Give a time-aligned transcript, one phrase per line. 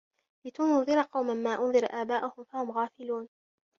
[0.45, 3.27] لِتُنذِرَ قَومًا ما أُنذِرَ آباؤُهُم فَهُم غافِلونَ